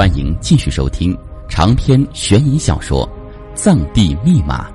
[0.00, 1.14] 欢迎继续收听
[1.46, 3.06] 长篇悬疑小说
[3.54, 4.66] 《藏地密码》，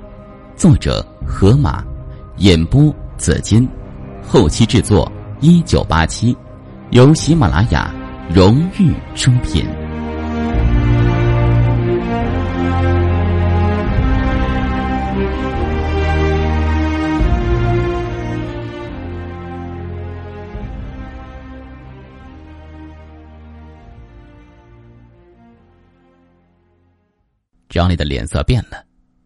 [0.54, 1.84] 作者河马，
[2.36, 3.68] 演播紫金，
[4.24, 5.10] 后期制作
[5.40, 6.32] 一九八七，
[6.90, 7.92] 由喜马拉雅
[8.32, 9.66] 荣誉出品。
[27.76, 28.82] 张丽的脸色变了，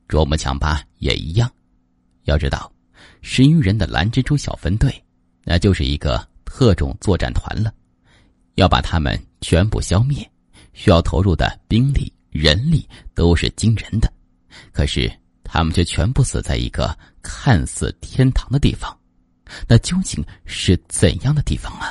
[0.09, 1.49] 啄木强巴也一样。
[2.25, 2.71] 要知道，
[3.23, 4.93] 十余人的蓝蜘蛛小分队，
[5.45, 7.73] 那就是一个特种作战团了。
[8.57, 10.29] 要把他们全部消灭，
[10.73, 14.13] 需要投入的兵力、人力都是惊人的。
[14.73, 15.09] 可是
[15.45, 18.99] 他们却全部死在一个看似天堂的地方，
[19.69, 21.89] 那究竟是怎样的地方啊？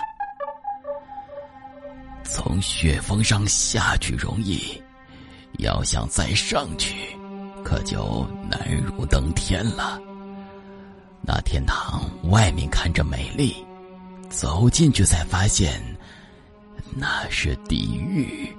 [2.26, 4.60] 从雪峰上下去容易。
[5.60, 6.96] 要想再上去，
[7.64, 10.02] 可就难如登天了。
[11.22, 13.56] 那天堂外面看着美丽，
[14.30, 15.82] 走进去才发现，
[16.96, 18.56] 那是地狱，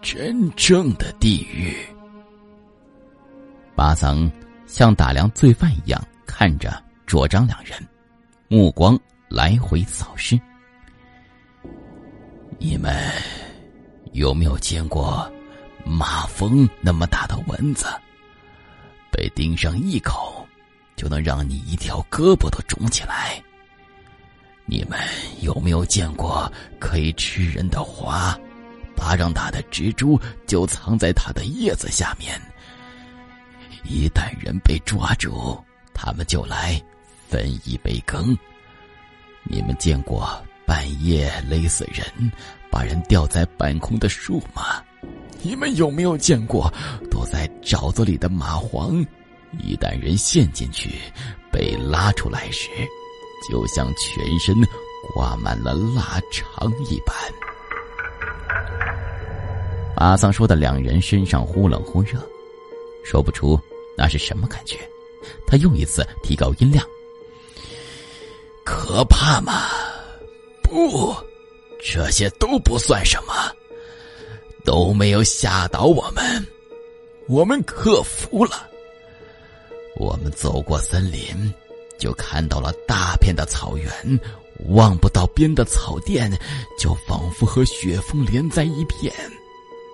[0.00, 1.74] 真正的地狱。
[3.74, 4.30] 巴桑
[4.66, 7.72] 像打量罪犯一样看着卓章两人，
[8.48, 8.98] 目光
[9.28, 10.38] 来回扫视。
[12.58, 13.10] 你们
[14.12, 15.30] 有没有见过？
[15.88, 17.86] 马蜂那么大的蚊子，
[19.12, 20.44] 被叮上一口，
[20.96, 23.40] 就能让你一条胳膊都肿起来。
[24.64, 24.98] 你们
[25.42, 28.36] 有没有见过可以吃人的花？
[28.96, 32.40] 巴掌大的蜘蛛就藏在它的叶子下面。
[33.84, 35.62] 一旦人被抓住，
[35.94, 36.82] 他们就来
[37.28, 38.36] 分一杯羹。
[39.44, 42.32] 你们见过半夜勒死人，
[42.72, 44.82] 把人吊在半空的树吗？
[45.42, 46.72] 你们有没有见过
[47.10, 49.06] 躲在沼泽里的蚂蟥？
[49.62, 50.90] 一旦人陷进去，
[51.50, 52.68] 被拉出来时，
[53.48, 54.54] 就像全身
[55.14, 57.14] 挂满了腊肠一般。
[59.96, 62.18] 阿桑说的，两人身上忽冷忽热，
[63.04, 63.58] 说不出
[63.96, 64.78] 那是什么感觉。
[65.46, 66.84] 他又一次提高音量
[68.62, 69.70] ：“可怕吗？
[70.62, 71.14] 不，
[71.82, 73.32] 这些都不算什么。”
[74.66, 76.46] 都没有吓倒我们，
[77.28, 78.68] 我们克服了。
[79.96, 81.54] 我们走过森林，
[81.98, 84.20] 就看到了大片的草原，
[84.70, 86.30] 望不到边的草甸，
[86.78, 89.10] 就仿佛和雪峰连在一片。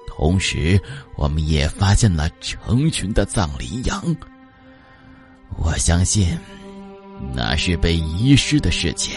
[0.09, 0.81] 同时，
[1.17, 4.17] 我们也发现了成群的藏羚羊。
[5.59, 6.37] 我相信，
[7.35, 9.11] 那是被遗失的世界。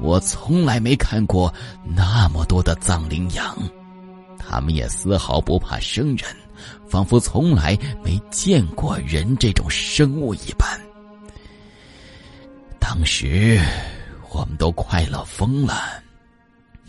[0.00, 1.52] 我从来没看过
[1.84, 3.56] 那么多的藏羚羊。
[4.48, 6.24] 他们也丝毫不怕生人，
[6.88, 10.80] 仿佛从来没见过人这种生物一般。
[12.78, 13.60] 当时
[14.30, 16.02] 我们都快乐疯了，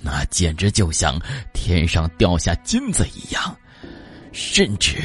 [0.01, 1.19] 那简直就像
[1.53, 3.55] 天上掉下金子一样。
[4.31, 5.01] 甚至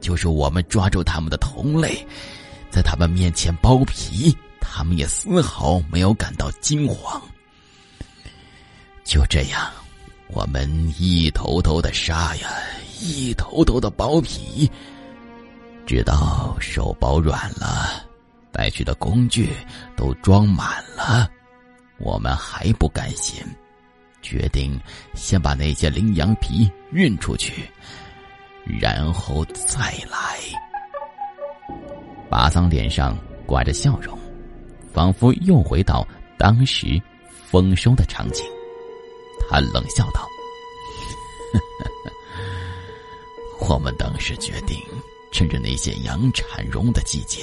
[0.00, 2.06] 就是我们抓住他们的同类，
[2.70, 7.20] 在他们面前剥皮，他们也丝毫没有感到惊慌。
[9.04, 9.72] 就这样。
[10.34, 10.68] 我们
[10.98, 12.48] 一头头的杀呀，
[13.00, 14.68] 一头头的剥皮，
[15.86, 18.04] 直到手包软了，
[18.50, 19.50] 带去的工具
[19.96, 21.30] 都装满了，
[21.98, 23.44] 我们还不甘心，
[24.22, 24.76] 决定
[25.14, 27.70] 先把那些羚羊皮运出去，
[28.64, 30.40] 然后再来。
[32.28, 33.16] 巴桑脸上
[33.46, 34.18] 挂着笑容，
[34.92, 36.04] 仿佛又回到
[36.36, 38.44] 当时丰收的场景。
[39.54, 40.28] 他冷笑道
[43.70, 44.76] ：“我们当时决定，
[45.30, 47.42] 趁着那些羊产绒的季节，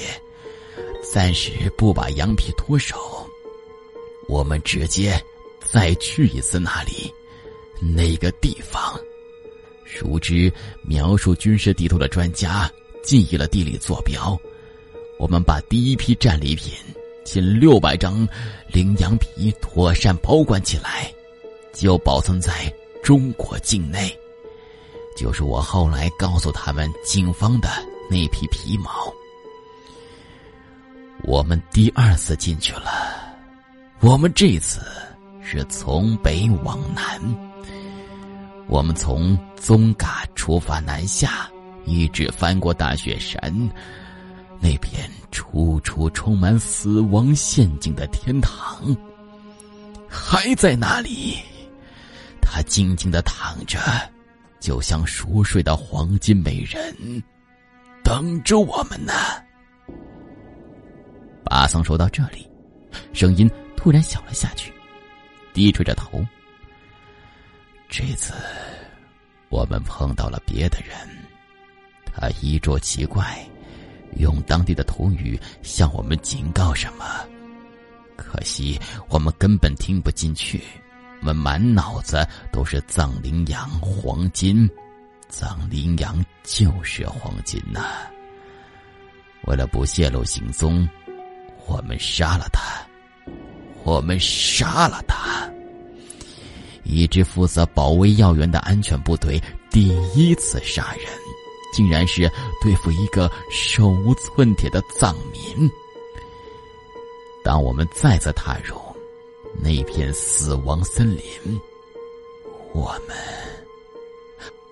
[1.02, 3.26] 暂时不把羊皮脱手。
[4.28, 5.18] 我们直接
[5.64, 7.10] 再去一次那里，
[7.80, 9.00] 那个地方。
[9.86, 12.70] 熟知描述军事地图的专家
[13.02, 14.38] 记忆了地理坐标。
[15.18, 16.74] 我们把第一批战利品，
[17.24, 18.28] 近六百张
[18.70, 21.10] 羚羊皮，妥善保管起来。”
[21.72, 22.72] 就保存在
[23.02, 24.16] 中国境内，
[25.16, 27.68] 就是我后来告诉他们警方的
[28.10, 28.90] 那批皮毛。
[31.24, 32.90] 我们第二次进去了，
[34.00, 34.80] 我们这次
[35.42, 37.20] 是从北往南。
[38.68, 41.50] 我们从宗嘎出发南下，
[41.84, 43.52] 一直翻过大雪山，
[44.60, 48.96] 那片处处充满死亡陷阱的天堂，
[50.08, 51.38] 还在那里。
[52.54, 53.78] 他静静的躺着，
[54.60, 56.94] 就像熟睡的黄金美人，
[58.04, 59.14] 等着我们呢。
[61.42, 62.46] 巴桑说到这里，
[63.14, 64.70] 声音突然小了下去，
[65.54, 66.22] 低垂着头。
[67.88, 68.34] 这次，
[69.48, 70.94] 我们碰到了别的人，
[72.12, 73.42] 他衣着奇怪，
[74.18, 77.26] 用当地的土语向我们警告什么，
[78.14, 78.78] 可惜
[79.08, 80.62] 我们根本听不进去。
[81.22, 84.68] 我们满脑子都是藏羚羊、黄金，
[85.28, 87.80] 藏羚羊就是黄金呐。
[89.44, 90.88] 为了不泄露行踪，
[91.68, 92.84] 我们杀了他，
[93.84, 95.48] 我们杀了他。
[96.82, 99.40] 一支负责保卫要员的安全部队
[99.70, 101.06] 第一次杀人，
[101.72, 102.28] 竟然是
[102.60, 105.70] 对付一个手无寸铁的藏民。
[107.44, 108.91] 当我们再次踏入。
[109.60, 111.60] 那片死亡森林，
[112.72, 113.16] 我们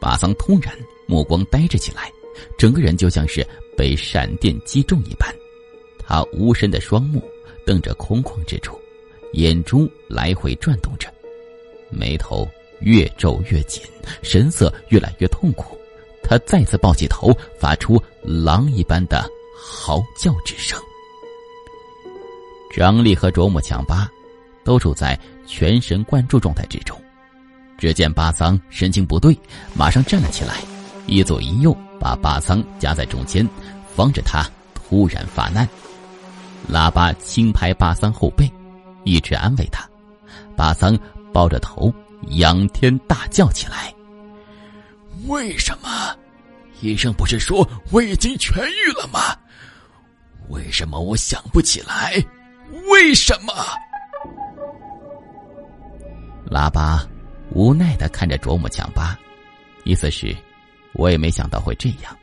[0.00, 0.74] 巴桑突然
[1.06, 2.10] 目光呆滞起来，
[2.56, 3.46] 整个人就像是
[3.76, 5.32] 被闪电击中一般。
[5.98, 7.22] 他无神的双目
[7.64, 8.80] 瞪着空旷之处，
[9.34, 11.12] 眼珠来回转动着，
[11.90, 12.48] 眉头
[12.80, 13.82] 越皱越紧，
[14.22, 15.78] 神色越来越痛苦。
[16.22, 20.80] 他再次抱起头，发出狼一般的嚎叫之声。
[22.74, 24.10] 张力和卓木强巴。
[24.64, 27.00] 都处在全神贯注状态之中。
[27.78, 29.36] 只见巴桑神情不对，
[29.74, 30.56] 马上站了起来，
[31.06, 33.48] 一左一右把巴桑夹在中间，
[33.96, 35.66] 防止他突然发难。
[36.70, 38.50] 喇叭轻拍巴桑后背，
[39.04, 39.88] 一直安慰他。
[40.54, 40.98] 巴桑
[41.32, 41.92] 抱着头
[42.32, 43.92] 仰天大叫起来
[45.26, 46.14] ：“为什么？
[46.82, 49.34] 医生不是说我已经痊愈了吗？
[50.50, 52.22] 为什么我想不起来？
[52.90, 53.54] 为什么？”
[56.50, 57.06] 喇叭
[57.52, 59.16] 无奈的看着卓木强巴，
[59.84, 60.36] 意思是，
[60.94, 62.16] 我也没想到会这样。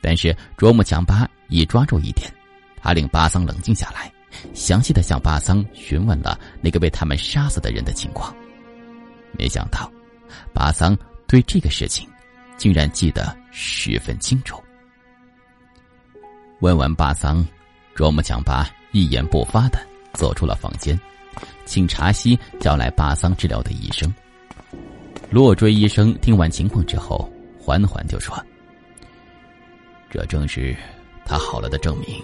[0.00, 2.32] 但是卓木强巴已抓住一点，
[2.80, 4.10] 他令巴桑冷静下来，
[4.54, 8.34] 详细的向巴桑询问了那个被他们杀死的人的情况。
[9.32, 9.92] 没想到，
[10.54, 10.96] 巴桑
[11.26, 12.08] 对这个事情
[12.56, 14.58] 竟然记得十分清楚。
[16.60, 17.46] 问完巴桑，
[17.94, 19.78] 卓木强巴一言不发的
[20.14, 20.98] 走出了房间。
[21.64, 24.12] 请查西叫来巴桑治疗的医生。
[25.30, 28.36] 洛追医生听完情况之后，缓缓就说
[30.10, 30.76] ：“这正是
[31.24, 32.20] 他好了的证明。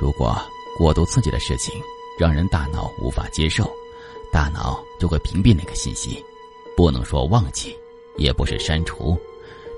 [0.00, 0.40] 如果
[0.78, 1.74] 过度刺激的事情
[2.18, 3.68] 让人大脑无法接受，
[4.32, 6.24] 大脑就会屏蔽那个信息，
[6.76, 7.76] 不能说忘记，
[8.16, 9.18] 也不是删除，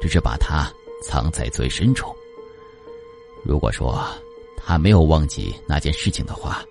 [0.01, 0.71] 只是把它
[1.03, 2.15] 藏在最深处。
[3.43, 4.07] 如果说
[4.57, 6.63] 他没有忘记那件事情的话。”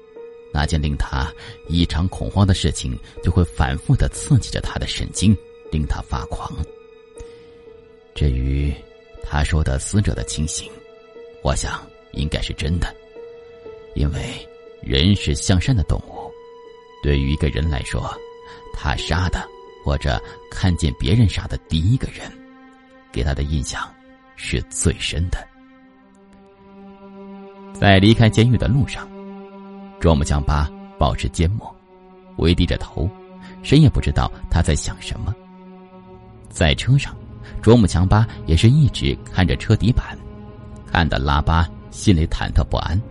[0.55, 1.29] 那件令他
[1.67, 5.35] 异常恐慌的事情，就会反复的刺激着他的神经，
[5.69, 6.49] 令他发狂。
[8.13, 8.73] 至于
[9.21, 10.71] 他说的死者的情形，
[11.43, 12.95] 我想应该是真的，
[13.95, 14.21] 因为
[14.81, 16.31] 人是向善的动物。
[17.03, 18.09] 对于一个人来说，
[18.73, 19.45] 他杀的
[19.83, 22.31] 或者看见别人杀的第一个人，
[23.11, 23.93] 给他的印象
[24.37, 25.45] 是最深的。
[27.73, 29.05] 在离开监狱的路上。
[29.99, 30.69] 卓木强巴
[30.99, 31.73] 保持缄默，
[32.37, 33.09] 微低着头，
[33.63, 35.33] 谁也不知道他在想什么。
[36.49, 37.15] 在车上，
[37.61, 40.17] 卓木强巴也是一直看着车底板，
[40.91, 43.01] 看得拉巴心里忐忑不安。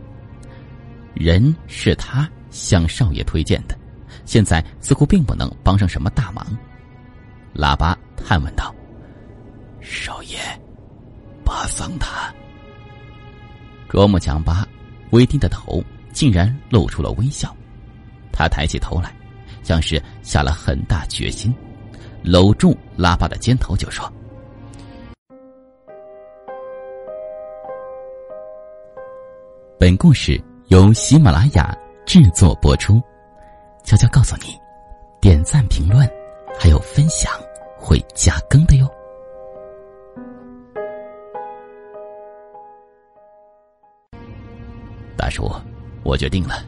[1.15, 3.77] 人是他向少爷推荐的，
[4.25, 6.47] 现在似乎并不能帮上什么大忙。
[7.53, 8.75] 拉巴探问道
[9.81, 10.39] ：“少爷，
[11.45, 12.33] 巴桑他？”
[13.89, 14.67] 卓木强巴
[15.11, 15.83] 微低的头。
[16.15, 17.55] 竟然露出了微笑，
[18.33, 19.13] 他抬起头来，
[19.65, 21.53] 像是下了很大决心，
[22.23, 24.11] 搂住拉巴的肩头就说
[29.77, 33.03] ：“本故事由喜马拉雅制作播出。
[33.83, 34.57] 悄悄告诉你，
[35.21, 36.09] 点赞、评论
[36.59, 37.33] 还有分享
[37.77, 38.89] 会加更的哟。”
[45.19, 45.51] 大叔。
[46.05, 46.65] 我决定了，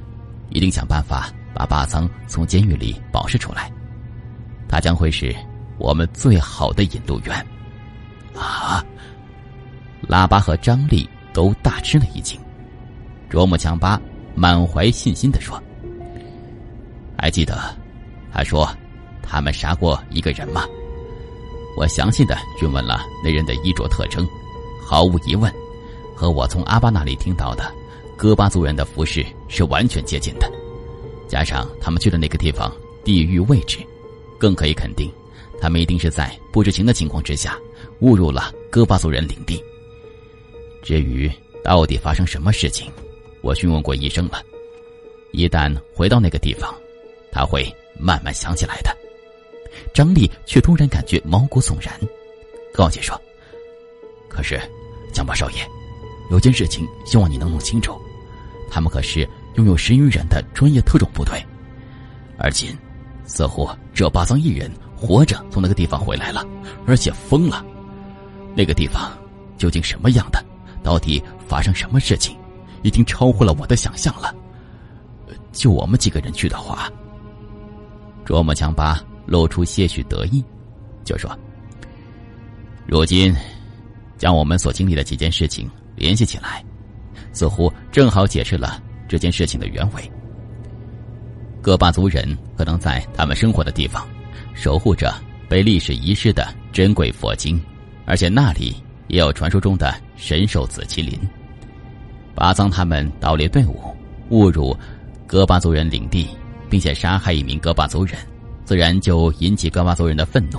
[0.50, 3.70] 一定想办法把巴桑从监狱里保释出来。
[4.66, 5.32] 他将会是
[5.78, 7.46] 我们最好的引路员。
[8.34, 8.84] 啊！
[10.08, 12.38] 拉巴和张力都大吃了一惊。
[13.28, 14.00] 卓木强巴
[14.34, 15.62] 满怀信心的说
[17.18, 17.58] ：“还记得，
[18.32, 18.68] 他说
[19.22, 20.64] 他们杀过一个人吗？
[21.76, 24.26] 我详细的询问了那人的衣着特征，
[24.84, 25.52] 毫无疑问，
[26.14, 27.72] 和我从阿巴那里听到的。”
[28.16, 30.50] 戈巴族人的服饰是完全接近的，
[31.28, 33.78] 加上他们去的那个地方地域位置，
[34.38, 35.12] 更可以肯定，
[35.60, 37.58] 他们一定是在不知情的情况之下，
[38.00, 39.62] 误入了戈巴族人领地。
[40.82, 41.30] 至于
[41.62, 42.90] 到底发生什么事情，
[43.42, 44.42] 我询问过医生了。
[45.32, 46.74] 一旦回到那个地方，
[47.30, 48.96] 他会慢慢想起来的。
[49.92, 51.92] 张丽却突然感觉毛骨悚然，
[52.72, 53.20] 告诫说
[54.26, 54.58] ：“可是，
[55.12, 55.56] 江巴少爷，
[56.30, 58.00] 有件事情希望你能弄清楚，
[58.70, 61.44] 他们可是拥有十余人的专业特种部队，
[62.38, 62.76] 而今
[63.24, 66.44] 似乎只有巴桑一人活着从那个地方回来了，
[66.86, 67.64] 而且疯了。
[68.54, 69.12] 那个地方
[69.56, 70.44] 究竟什么样的？
[70.82, 72.36] 到底发生什么事情？
[72.82, 74.34] 已经超乎了我的想象了。
[75.52, 76.90] 就我们几个人去的话，
[78.24, 80.40] 卓木强巴。”露出些许得意，
[81.04, 81.28] 就说
[82.86, 83.34] ：“如今，
[84.16, 86.64] 将我们所经历的几件事情联系起来，
[87.36, 90.10] 似乎正好解释了这件事情的原委。
[91.60, 92.26] 戈巴族人
[92.56, 94.08] 可能在他们生活的地方，
[94.54, 95.14] 守护着
[95.46, 97.62] 被历史遗失的珍贵佛经，
[98.06, 98.74] 而且那里
[99.08, 101.20] 也有传说中的神兽紫麒麟。
[102.34, 103.94] 巴桑他们盗猎队伍，
[104.30, 104.74] 误入
[105.26, 106.26] 戈巴族人领地，
[106.70, 108.16] 并且杀害一名戈巴族人。”
[108.64, 110.58] 自然就引起戈巴族人的愤怒，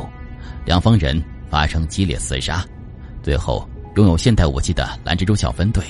[0.64, 2.64] 两方人发生激烈厮杀，
[3.22, 3.68] 最后
[3.98, 5.84] 拥有现代武器的蓝蜘蛛小分队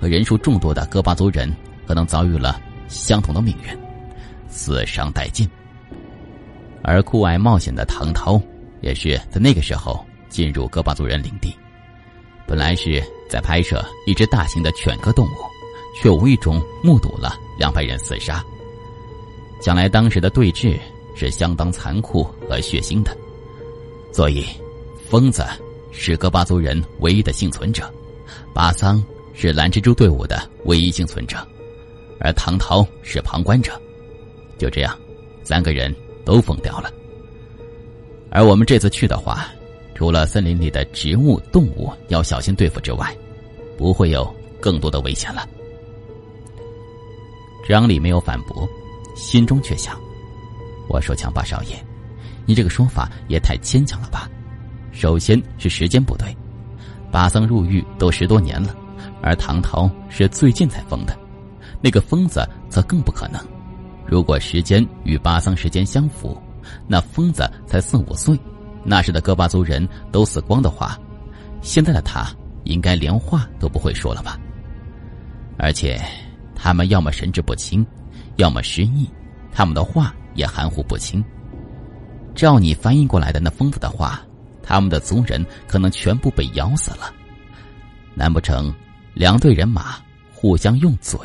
[0.00, 1.50] 和人数众多的戈巴族人
[1.86, 3.78] 可能遭遇了相同的命运，
[4.48, 5.48] 死伤殆尽。
[6.82, 8.40] 而酷爱冒险的唐涛
[8.80, 11.54] 也是在那个时候进入戈巴族人领地，
[12.46, 15.36] 本来是在拍摄一只大型的犬科动物，
[16.00, 18.44] 却无意中目睹了两百人厮杀，
[19.60, 20.78] 想来当时的对峙。
[21.16, 23.16] 是相当残酷和血腥的，
[24.12, 24.44] 所以，
[25.08, 25.46] 疯子
[25.92, 27.88] 是戈巴族人唯一的幸存者，
[28.52, 29.00] 巴桑
[29.34, 31.36] 是蓝蜘蛛队伍的唯一幸存者，
[32.20, 33.72] 而唐涛是旁观者。
[34.56, 34.96] 就这样，
[35.42, 36.90] 三个人都疯掉了。
[38.30, 39.48] 而我们这次去的话，
[39.94, 43.14] 除了森林里的植物、动物要小心对付之外，
[43.76, 45.46] 不会有更多的危险了。
[47.68, 48.68] 张力没有反驳，
[49.16, 49.98] 心中却想。
[50.88, 51.82] 我说：“强巴少爷，
[52.44, 54.28] 你这个说法也太牵强了吧？
[54.92, 56.36] 首先是时间不对，
[57.10, 58.76] 巴桑入狱都十多年了，
[59.24, 61.18] 而唐涛是最近才疯的，
[61.80, 63.40] 那个疯子则更不可能。
[64.06, 66.38] 如果时间与巴桑时间相符，
[66.86, 68.38] 那疯子才四五岁，
[68.84, 70.98] 那时的戈巴族人都死光的话，
[71.62, 72.30] 现在的他
[72.64, 74.38] 应该连话都不会说了吧？
[75.56, 75.98] 而且，
[76.54, 77.84] 他们要么神志不清，
[78.36, 79.10] 要么失忆，
[79.50, 81.24] 他们的话。”也含糊不清。
[82.34, 84.20] 照你翻译过来的那疯子的话，
[84.64, 87.14] 他们的族人可能全部被咬死了。
[88.16, 88.74] 难不成
[89.14, 89.96] 两队人马
[90.32, 91.18] 互相用嘴？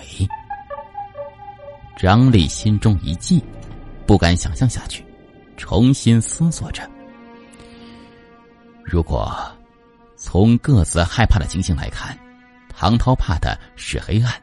[1.97, 3.43] 张力心中一悸，
[4.05, 5.03] 不敢想象下去，
[5.57, 6.89] 重新思索着：
[8.83, 9.35] 如果
[10.15, 12.17] 从各自害怕的情形来看，
[12.69, 14.33] 唐涛怕的是黑暗，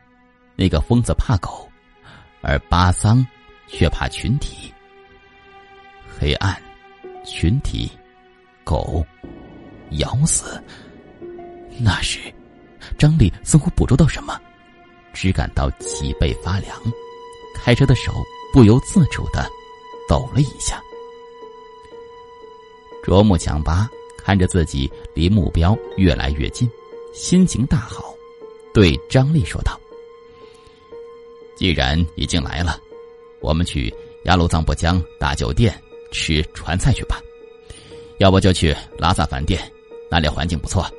[0.55, 1.71] 那个疯子怕狗，
[2.43, 3.27] 而巴桑。
[3.69, 4.73] 却怕群体、
[6.09, 6.57] 黑暗、
[7.25, 7.91] 群体、
[8.63, 9.05] 狗
[9.99, 10.63] 咬死。
[11.81, 12.33] 那时，
[12.99, 14.41] 张力似乎捕捉到什么，
[15.13, 16.77] 只感到脊背发凉，
[17.55, 18.13] 开车的手
[18.53, 19.49] 不由自主的
[20.09, 20.83] 抖了一下。
[23.03, 23.89] 卓木强巴
[24.19, 26.69] 看着自己离目标越来越近，
[27.15, 28.15] 心情大好，
[28.75, 29.79] 对张力说道
[31.57, 32.81] ：“既然已经来了。”
[33.41, 35.73] 我们去雅鲁藏布江大酒店
[36.11, 37.21] 吃川菜去吧，
[38.19, 39.61] 要不就去拉萨饭店，
[40.11, 40.91] 那里环境不错。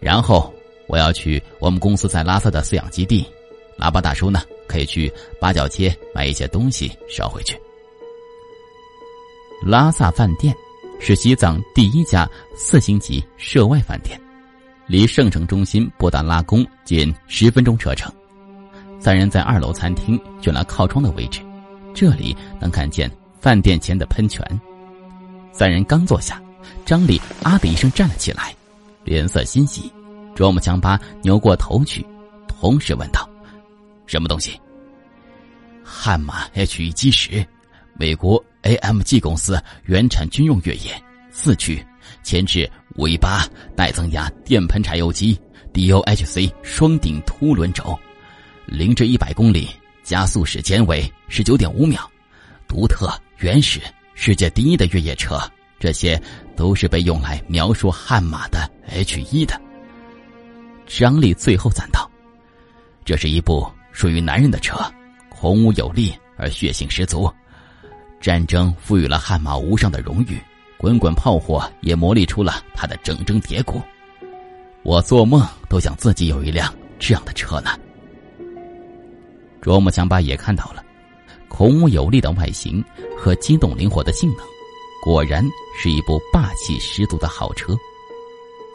[0.00, 0.52] 然后
[0.86, 3.26] 我要去我们公司在拉萨的饲养基地，
[3.78, 7.58] 喇叭大叔呢可以去八角街买一些东西捎回去。
[9.64, 10.54] 拉萨饭店
[11.00, 14.20] 是西藏第一家四星级涉外饭店，
[14.86, 18.12] 离圣城中心布达拉宫仅十分钟车程。
[19.00, 21.40] 三人在二楼餐厅选了靠窗的位置。
[21.94, 24.44] 这里能看见饭店前的喷泉。
[25.52, 26.40] 三人刚坐下，
[26.84, 28.54] 张丽啊的一声站了起来，
[29.04, 29.90] 脸色欣喜。
[30.36, 32.06] 卓木强巴扭过头去，
[32.46, 33.26] 同时问道
[34.06, 34.60] ：“什么东西？”
[35.82, 37.44] 悍马 H 一基石，
[37.94, 41.82] 美国 AMG 公司原产军用越野四驱，
[42.22, 45.40] 前置五一八带增压电喷柴油机
[45.72, 47.98] ，DOHC 双顶凸轮轴，
[48.66, 49.68] 零至一百公里。
[50.02, 52.08] 加速时间为十九点五秒，
[52.68, 53.80] 独特、原始、
[54.14, 55.36] 世界第一的越野车，
[55.80, 56.20] 这些
[56.54, 59.60] 都是被用来描述悍马的 H 一的。
[60.86, 62.08] 张力最后赞道
[63.04, 64.78] ：“这是一部属于男人的车，
[65.28, 67.30] 孔武有力而血性十足。
[68.20, 70.40] 战争赋予了悍马无上的荣誉，
[70.78, 73.80] 滚滚炮火也磨砺出了他的铮铮铁骨。
[74.82, 77.70] 我做梦都想自己有一辆这样的车呢。
[79.60, 80.84] 卓木强巴也看到了，
[81.48, 82.82] 孔武有力的外形
[83.18, 84.46] 和机动灵活的性能，
[85.02, 85.44] 果然
[85.76, 87.76] 是一部霸气十足的好车。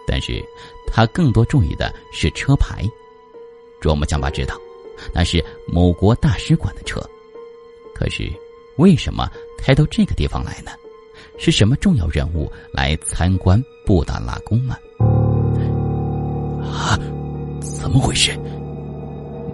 [0.06, 0.44] 但是，
[0.92, 2.84] 他更多注意的是车牌。
[3.80, 4.56] 卓木强巴知道，
[5.14, 7.02] 那是某国大使馆的车。
[7.96, 8.32] 可是，
[8.78, 10.72] 为什么开到这个地方来呢？
[11.38, 14.78] 是什么重要人物来参观布达拉宫吗？
[16.62, 17.00] 啊，
[17.60, 18.38] 怎么回事？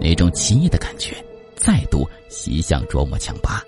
[0.00, 1.16] 那种奇异的感觉。
[1.56, 3.64] 再度袭向卓木强巴，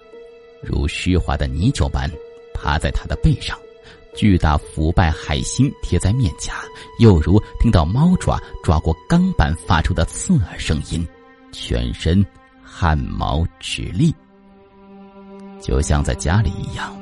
[0.63, 2.09] 如湿滑的泥鳅般
[2.55, 3.59] 趴在他的背上，
[4.15, 6.55] 巨大腐败海星贴在面颊，
[6.99, 11.07] 又如听到猫爪抓过钢板发出的刺耳声音，
[11.53, 12.25] 全身
[12.63, 14.15] 汗毛直立，
[15.61, 16.95] 就像在家里一样。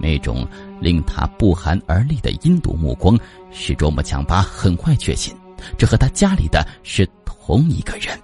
[0.00, 0.46] 那种
[0.80, 3.18] 令他不寒而栗的阴毒目光，
[3.50, 5.34] 使卓木强巴很快确信，
[5.76, 8.16] 这和他家里的是同一个人。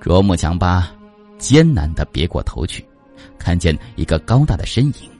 [0.00, 0.92] 卓木强巴
[1.38, 2.84] 艰难的别过头去，
[3.38, 5.10] 看见一个高大的身影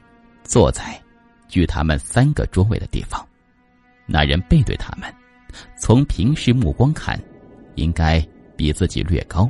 [0.50, 1.00] 坐在
[1.46, 3.24] 距他们三个桌位的地方。
[4.04, 5.08] 那人背对他们，
[5.78, 7.16] 从平视目光看，
[7.76, 8.20] 应该
[8.56, 9.48] 比自己略高。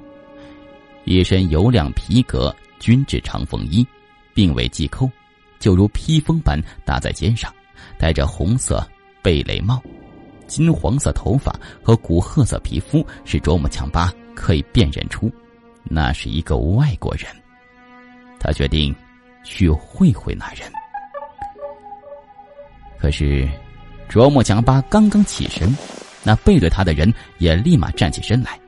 [1.07, 3.87] 一身油亮皮革军制长风衣，
[4.35, 5.11] 并未系扣，
[5.59, 7.51] 就如披风般搭在肩上，
[7.99, 8.87] 戴着红色
[9.23, 9.83] 贝雷帽，
[10.47, 11.51] 金黄色头发
[11.83, 14.13] 和古褐色皮肤是卓木强巴。
[14.33, 15.31] 可以辨认出，
[15.85, 17.27] 那是一个外国人。
[18.39, 18.95] 他决定
[19.45, 20.71] 去会会那人。
[23.01, 23.49] 可是，
[24.09, 25.75] 卓木强巴刚刚起身，
[26.23, 28.61] 那背对他的人也立马站起身来，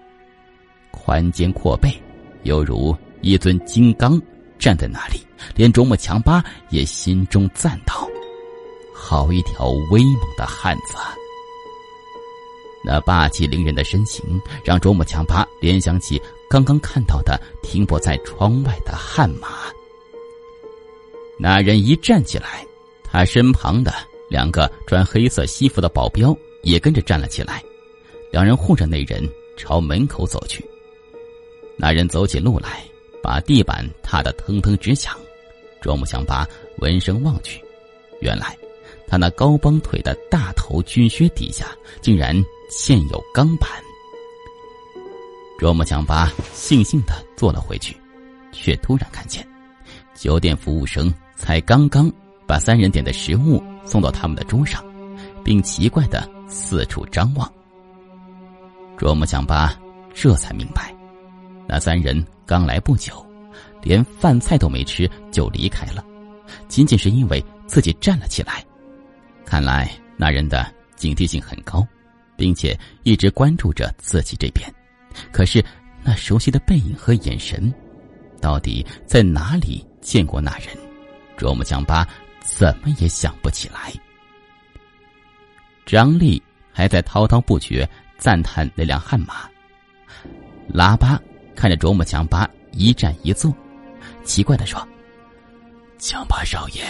[0.91, 1.93] 宽肩阔背，
[2.45, 4.21] 犹如一尊金刚
[4.59, 5.21] 站在那里。
[5.57, 8.09] 连卓木强巴也心中赞道
[8.95, 10.95] ：“好一条威猛的汉子！”
[12.85, 14.25] 那霸气凌人的身形，
[14.65, 19.49] 让卓木强巴联想起刚刚看到的停泊在窗外的悍马。
[21.39, 22.65] 那人一站起来，
[23.03, 23.93] 他身旁的
[24.33, 27.63] 两个穿黑色西服的保镖也跟着站了起来，
[28.31, 29.23] 两人护着那人
[29.59, 30.65] 朝门口走去。
[31.77, 32.83] 那人走起路来，
[33.23, 35.15] 把地板踏得腾腾直响。
[35.83, 37.63] 卓木强巴闻声望去，
[38.21, 38.57] 原来
[39.07, 42.35] 他那高帮腿的大头军靴底下竟然。
[42.75, 43.69] 嵌有钢板，
[45.59, 47.95] 卓木强巴悻悻的坐了回去，
[48.51, 49.47] 却突然看见，
[50.15, 52.11] 酒店服务生才刚刚
[52.47, 54.85] 把三人点的食物送到他们的桌上，
[55.45, 57.51] 并奇怪的四处张望。
[58.97, 59.75] 卓木强巴
[60.15, 60.95] 这才明白，
[61.67, 63.25] 那三人刚来不久，
[63.83, 66.05] 连饭菜都没吃就离开了，
[66.69, 68.65] 仅仅是因为自己站了起来。
[69.45, 71.87] 看来那人的警惕性很高。
[72.35, 74.69] 并且一直关注着自己这边，
[75.31, 75.65] 可是
[76.03, 77.73] 那熟悉的背影和眼神，
[78.41, 80.69] 到底在哪里见过那人？
[81.37, 82.09] 卓木强巴
[82.45, 83.93] 怎么也想不起来。
[85.85, 89.49] 张丽还在滔滔不绝赞叹那辆悍马，
[90.73, 91.21] 喇叭
[91.57, 93.53] 看着卓木强巴一站一坐，
[94.25, 94.87] 奇怪的说
[95.99, 96.85] ：“强巴少爷，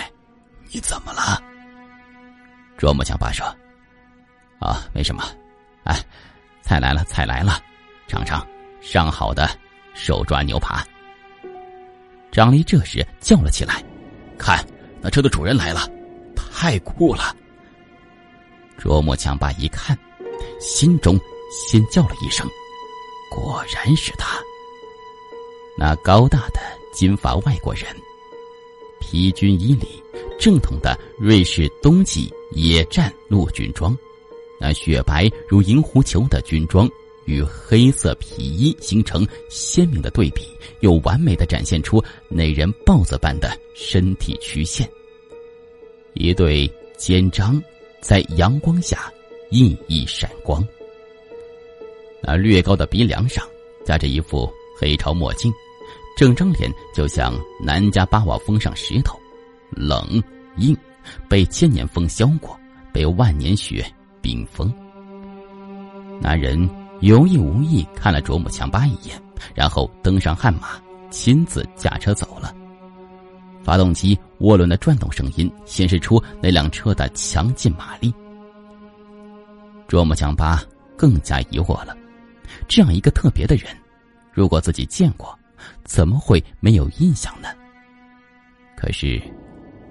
[0.71, 1.43] 你怎么了？”
[2.77, 3.47] 卓木强巴说
[4.61, 5.25] ：“啊，没什么。”
[5.85, 5.99] 哎，
[6.62, 7.61] 菜来了，菜来了，
[8.07, 8.47] 尝尝
[8.81, 9.51] 上好的
[9.95, 10.85] 手抓牛扒。
[12.31, 13.83] 张丽这时叫了起来
[14.38, 14.65] ：“看，
[15.03, 15.88] 那车的主人来了，
[16.37, 17.37] 太酷了！”
[18.79, 19.99] 卓木强巴一看，
[20.61, 21.19] 心中
[21.51, 22.49] 先叫了一声
[23.31, 24.38] ：“果然是他！”
[25.77, 26.61] 那高大的
[26.93, 27.85] 金发外国人，
[29.01, 30.03] 披军衣里
[30.38, 33.97] 正统的瑞士冬季野战陆军装。
[34.61, 36.88] 那雪白如银狐裘的军装
[37.26, 40.46] 与黑色皮衣形成鲜明的对比，
[40.80, 44.88] 又完美的展现出那人豹子般的身体曲线。
[46.14, 47.62] 一对肩章
[48.00, 49.12] 在阳光下
[49.50, 50.66] 熠熠闪光。
[52.22, 53.46] 那略高的鼻梁上
[53.85, 55.52] 架着一副黑超墨镜，
[56.16, 59.18] 整张脸就像南迦巴瓦峰上石头，
[59.70, 60.22] 冷
[60.58, 60.76] 硬，
[61.28, 62.58] 被千年风削过，
[62.92, 63.85] 被万年雪。
[64.22, 64.72] 冰封。
[66.20, 66.70] 那人
[67.03, 69.21] 有意无意看了卓木强巴一眼，
[69.57, 72.55] 然后登上悍马，亲自驾车走了。
[73.61, 78.15] 发动机涡轮的转动声音显示出那辆车的强劲马力。
[79.88, 80.62] 卓木强巴
[80.97, 81.97] 更加疑惑了：
[82.69, 83.67] 这样一个特别的人，
[84.33, 85.37] 如果自己见过，
[85.85, 87.49] 怎么会没有印象呢？
[88.77, 89.21] 可是，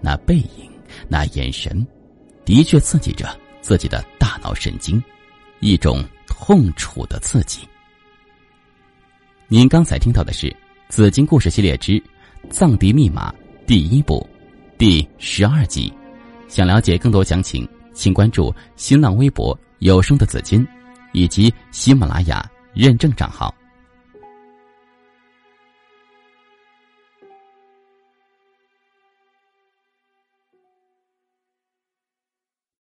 [0.02, 0.72] 那背影，
[1.10, 1.86] 那眼神，
[2.46, 5.02] 的确刺激着自己的大脑神经，
[5.62, 7.62] 一种痛楚的刺激。
[9.48, 10.48] 您刚才听到的是
[10.90, 12.02] 《紫金故事系列之
[12.50, 13.32] 藏地密码》
[13.66, 14.28] 第一部
[14.78, 15.92] 第十二集。
[16.48, 20.68] 想了解更多详情，请关注新浪微博“有声的紫金”
[21.14, 23.54] 以及喜马拉雅认证账号。